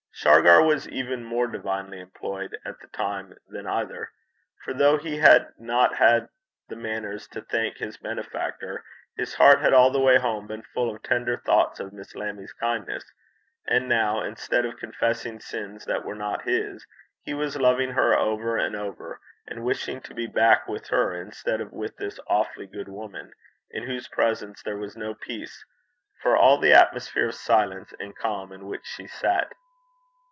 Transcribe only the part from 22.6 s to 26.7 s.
good woman, in whose presence there was no peace, for all